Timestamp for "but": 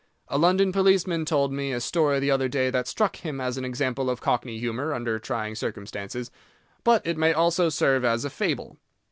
6.83-7.05